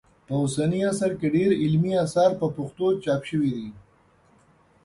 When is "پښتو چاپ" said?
2.55-3.21